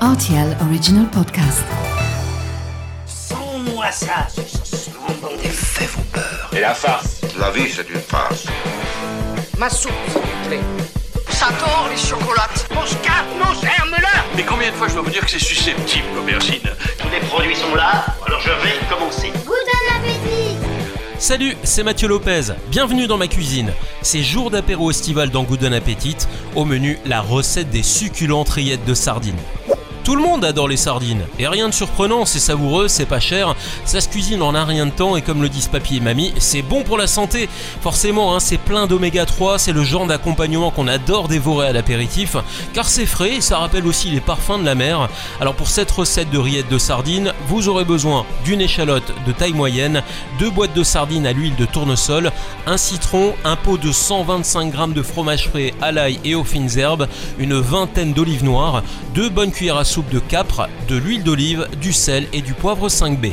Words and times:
RTL 0.00 0.56
Original 0.62 1.06
Podcast. 1.10 1.64
Sans-moi 3.04 3.90
ça, 3.90 4.28
Les 5.42 5.48
faits 5.48 5.88
vous 5.90 6.02
peur. 6.12 6.50
Et 6.56 6.60
la 6.60 6.72
farce 6.72 7.20
La 7.36 7.50
vie, 7.50 7.68
c'est 7.68 7.88
une 7.90 8.00
farce. 8.00 8.46
Ma 9.58 9.68
soupe, 9.68 9.90
s'il 10.06 10.20
vous 10.20 10.48
plaît. 10.48 10.60
Ça 11.30 11.48
tord 11.58 11.88
les 11.90 11.96
chocolates. 11.96 12.68
Mon 12.72 12.86
scarpe, 12.86 13.26
mon 13.38 13.52
germe-là 13.60 14.24
Mais 14.36 14.44
combien 14.44 14.70
de 14.70 14.76
fois 14.76 14.86
je 14.86 14.94
dois 14.94 15.02
vous 15.02 15.10
dire 15.10 15.24
que 15.24 15.30
c'est 15.32 15.40
susceptible, 15.40 16.06
l'aubergine 16.14 16.60
Tous 16.98 17.08
les 17.10 17.26
produits 17.26 17.56
sont 17.56 17.74
là, 17.74 18.04
alors 18.24 18.40
je 18.40 18.50
vais 18.50 18.78
commencer. 18.88 19.32
Salut, 21.18 21.56
c'est 21.64 21.82
Mathieu 21.82 22.06
Lopez. 22.06 22.52
Bienvenue 22.70 23.08
dans 23.08 23.18
ma 23.18 23.26
cuisine. 23.26 23.72
C'est 24.02 24.22
jour 24.22 24.50
d'apéro 24.50 24.92
estival 24.92 25.30
dans 25.30 25.42
Good 25.42 25.64
Appetit. 25.64 26.16
Au 26.54 26.64
menu, 26.64 26.96
la 27.04 27.20
recette 27.20 27.70
des 27.70 27.82
succulentes 27.82 28.50
rillettes 28.50 28.84
de 28.84 28.94
sardines. 28.94 29.34
Tout 30.08 30.16
le 30.16 30.22
monde 30.22 30.42
adore 30.42 30.68
les 30.68 30.78
sardines. 30.78 31.26
Et 31.38 31.46
rien 31.46 31.68
de 31.68 31.74
surprenant, 31.74 32.24
c'est 32.24 32.38
savoureux, 32.38 32.88
c'est 32.88 33.04
pas 33.04 33.20
cher, 33.20 33.54
ça 33.84 34.00
se 34.00 34.08
cuisine 34.08 34.40
en 34.40 34.54
un 34.54 34.64
rien 34.64 34.86
de 34.86 34.90
temps 34.90 35.16
et 35.16 35.20
comme 35.20 35.42
le 35.42 35.50
disent 35.50 35.68
papy 35.68 35.98
et 35.98 36.00
mamie, 36.00 36.32
c'est 36.38 36.62
bon 36.62 36.82
pour 36.82 36.96
la 36.96 37.06
santé. 37.06 37.46
Forcément, 37.82 38.34
hein, 38.34 38.40
c'est 38.40 38.56
plein 38.56 38.86
d'oméga 38.86 39.26
3, 39.26 39.58
c'est 39.58 39.74
le 39.74 39.82
genre 39.82 40.06
d'accompagnement 40.06 40.70
qu'on 40.70 40.88
adore 40.88 41.28
dévorer 41.28 41.66
à 41.66 41.72
l'apéritif, 41.74 42.36
car 42.72 42.88
c'est 42.88 43.04
frais 43.04 43.34
et 43.34 43.40
ça 43.42 43.58
rappelle 43.58 43.86
aussi 43.86 44.08
les 44.08 44.22
parfums 44.22 44.58
de 44.58 44.64
la 44.64 44.74
mer. 44.74 45.10
Alors 45.42 45.54
pour 45.54 45.68
cette 45.68 45.90
recette 45.90 46.30
de 46.30 46.38
rillettes 46.38 46.70
de 46.70 46.78
sardines, 46.78 47.34
vous 47.46 47.68
aurez 47.68 47.84
besoin 47.84 48.24
d'une 48.46 48.62
échalote 48.62 49.12
de 49.26 49.32
taille 49.32 49.52
moyenne, 49.52 50.02
deux 50.38 50.48
boîtes 50.48 50.74
de 50.74 50.84
sardines 50.84 51.26
à 51.26 51.34
l'huile 51.34 51.56
de 51.56 51.66
tournesol, 51.66 52.32
un 52.66 52.78
citron, 52.78 53.34
un 53.44 53.56
pot 53.56 53.76
de 53.76 53.92
125 53.92 54.72
g 54.72 54.94
de 54.94 55.02
fromage 55.02 55.50
frais 55.50 55.74
à 55.82 55.92
l'ail 55.92 56.18
et 56.24 56.34
aux 56.34 56.44
fines 56.44 56.78
herbes, 56.78 57.08
une 57.38 57.60
vingtaine 57.60 58.14
d'olives 58.14 58.42
noires, 58.44 58.82
deux 59.14 59.28
bonnes 59.28 59.52
cuillères 59.52 59.76
à 59.76 59.84
soupe 59.84 59.97
de 60.10 60.18
capre, 60.18 60.68
de 60.88 60.96
l'huile 60.96 61.24
d'olive, 61.24 61.66
du 61.80 61.92
sel 61.92 62.26
et 62.32 62.42
du 62.42 62.54
poivre 62.54 62.88
5B. 62.88 63.32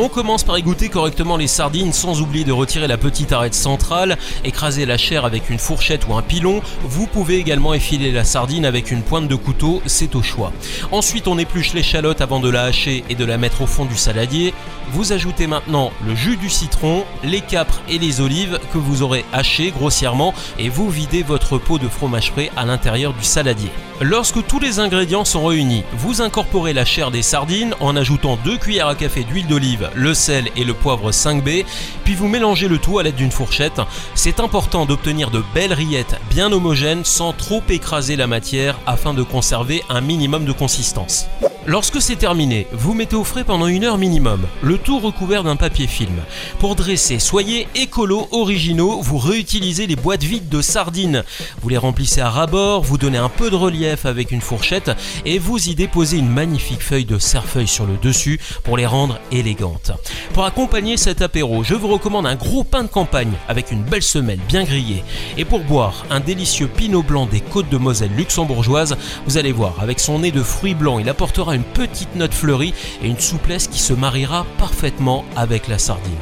On 0.00 0.08
commence 0.08 0.44
par 0.44 0.56
égoutter 0.56 0.90
correctement 0.90 1.36
les 1.36 1.48
sardines 1.48 1.92
sans 1.92 2.20
oublier 2.20 2.44
de 2.44 2.52
retirer 2.52 2.86
la 2.86 2.96
petite 2.96 3.32
arête 3.32 3.52
centrale, 3.52 4.16
écraser 4.44 4.86
la 4.86 4.96
chair 4.96 5.24
avec 5.24 5.50
une 5.50 5.58
fourchette 5.58 6.06
ou 6.06 6.14
un 6.14 6.22
pilon. 6.22 6.62
Vous 6.84 7.08
pouvez 7.08 7.38
également 7.38 7.74
effiler 7.74 8.12
la 8.12 8.22
sardine 8.22 8.64
avec 8.64 8.92
une 8.92 9.02
pointe 9.02 9.26
de 9.26 9.34
couteau, 9.34 9.82
c'est 9.86 10.14
au 10.14 10.22
choix. 10.22 10.52
Ensuite, 10.92 11.26
on 11.26 11.36
épluche 11.36 11.72
l'échalote 11.74 12.20
avant 12.20 12.38
de 12.38 12.48
la 12.48 12.62
hacher 12.62 13.02
et 13.10 13.16
de 13.16 13.24
la 13.24 13.38
mettre 13.38 13.62
au 13.62 13.66
fond 13.66 13.86
du 13.86 13.96
saladier. 13.96 14.54
Vous 14.92 15.12
ajoutez 15.12 15.48
maintenant 15.48 15.90
le 16.06 16.14
jus 16.14 16.36
du 16.36 16.48
citron, 16.48 17.04
les 17.24 17.40
capres 17.40 17.82
et 17.88 17.98
les 17.98 18.20
olives 18.20 18.60
que 18.72 18.78
vous 18.78 19.02
aurez 19.02 19.24
hachés 19.32 19.72
grossièrement 19.72 20.32
et 20.60 20.68
vous 20.68 20.88
videz 20.88 21.24
votre 21.24 21.58
pot 21.58 21.78
de 21.78 21.88
fromage 21.88 22.30
frais 22.30 22.52
à 22.56 22.64
l'intérieur 22.64 23.14
du 23.14 23.24
saladier. 23.24 23.70
Lorsque 24.00 24.46
tous 24.46 24.60
les 24.60 24.78
ingrédients 24.78 25.24
sont 25.24 25.44
réunis, 25.44 25.82
vous 25.92 26.22
incorporez 26.22 26.72
la 26.72 26.84
chair 26.84 27.10
des 27.10 27.22
sardines 27.22 27.74
en 27.80 27.96
ajoutant 27.96 28.38
2 28.44 28.56
cuillères 28.56 28.86
à 28.86 28.94
café 28.94 29.24
d'huile 29.24 29.48
d'olive 29.48 29.87
le 29.94 30.14
sel 30.14 30.48
et 30.56 30.64
le 30.64 30.74
poivre 30.74 31.10
5B, 31.10 31.64
puis 32.04 32.14
vous 32.14 32.28
mélangez 32.28 32.68
le 32.68 32.78
tout 32.78 32.98
à 32.98 33.02
l'aide 33.02 33.16
d'une 33.16 33.30
fourchette. 33.30 33.80
C'est 34.14 34.40
important 34.40 34.86
d'obtenir 34.86 35.30
de 35.30 35.42
belles 35.54 35.72
rillettes 35.72 36.20
bien 36.30 36.52
homogènes 36.52 37.04
sans 37.04 37.32
trop 37.32 37.62
écraser 37.68 38.16
la 38.16 38.26
matière 38.26 38.78
afin 38.86 39.14
de 39.14 39.22
conserver 39.22 39.84
un 39.88 40.00
minimum 40.00 40.44
de 40.44 40.52
consistance. 40.52 41.26
Lorsque 41.68 42.00
c'est 42.00 42.16
terminé, 42.16 42.66
vous 42.72 42.94
mettez 42.94 43.14
au 43.14 43.24
frais 43.24 43.44
pendant 43.44 43.66
une 43.66 43.84
heure 43.84 43.98
minimum, 43.98 44.46
le 44.62 44.78
tout 44.78 45.00
recouvert 45.00 45.44
d'un 45.44 45.56
papier 45.56 45.86
film. 45.86 46.14
Pour 46.60 46.76
dresser, 46.76 47.18
soyez 47.18 47.68
écolo 47.74 48.26
originaux, 48.32 49.02
vous 49.02 49.18
réutilisez 49.18 49.86
les 49.86 49.94
boîtes 49.94 50.24
vides 50.24 50.48
de 50.48 50.62
sardines. 50.62 51.24
Vous 51.60 51.68
les 51.68 51.76
remplissez 51.76 52.22
à 52.22 52.30
ras-bord, 52.30 52.82
vous 52.82 52.96
donnez 52.96 53.18
un 53.18 53.28
peu 53.28 53.50
de 53.50 53.54
relief 53.54 54.06
avec 54.06 54.32
une 54.32 54.40
fourchette 54.40 54.92
et 55.26 55.38
vous 55.38 55.68
y 55.68 55.74
déposez 55.74 56.16
une 56.16 56.30
magnifique 56.30 56.80
feuille 56.80 57.04
de 57.04 57.18
cerfeuil 57.18 57.68
sur 57.68 57.84
le 57.84 57.98
dessus 57.98 58.40
pour 58.64 58.78
les 58.78 58.86
rendre 58.86 59.18
élégantes. 59.30 59.92
Pour 60.32 60.46
accompagner 60.46 60.96
cet 60.96 61.20
apéro, 61.20 61.64
je 61.64 61.74
vous 61.74 61.88
recommande 61.88 62.26
un 62.26 62.36
gros 62.36 62.64
pain 62.64 62.84
de 62.84 62.88
campagne 62.88 63.34
avec 63.46 63.72
une 63.72 63.82
belle 63.82 64.02
semelle 64.02 64.40
bien 64.48 64.64
grillée. 64.64 65.04
Et 65.36 65.44
pour 65.44 65.60
boire, 65.60 66.06
un 66.08 66.20
délicieux 66.20 66.68
pinot 66.68 67.02
blanc 67.02 67.26
des 67.26 67.42
côtes 67.42 67.68
de 67.68 67.76
Moselle 67.76 68.16
luxembourgeoise, 68.16 68.96
vous 69.26 69.36
allez 69.36 69.52
voir, 69.52 69.74
avec 69.82 70.00
son 70.00 70.20
nez 70.20 70.30
de 70.30 70.42
fruits 70.42 70.74
blancs, 70.74 71.02
il 71.02 71.10
apportera 71.10 71.57
petite 71.62 72.14
note 72.16 72.34
fleurie 72.34 72.74
et 73.02 73.08
une 73.08 73.18
souplesse 73.18 73.68
qui 73.68 73.78
se 73.78 73.92
mariera 73.92 74.46
parfaitement 74.58 75.24
avec 75.36 75.68
la 75.68 75.78
sardine. 75.78 76.12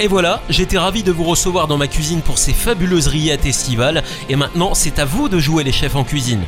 Et 0.00 0.08
voilà, 0.08 0.42
j'étais 0.48 0.78
ravi 0.78 1.02
de 1.02 1.12
vous 1.12 1.24
recevoir 1.24 1.68
dans 1.68 1.78
ma 1.78 1.86
cuisine 1.86 2.20
pour 2.20 2.38
ces 2.38 2.52
fabuleuses 2.52 3.06
rillettes 3.06 3.46
estivales 3.46 4.02
et 4.28 4.36
maintenant 4.36 4.74
c'est 4.74 4.98
à 4.98 5.04
vous 5.04 5.28
de 5.28 5.38
jouer 5.38 5.62
les 5.62 5.72
chefs 5.72 5.96
en 5.96 6.04
cuisine. 6.04 6.44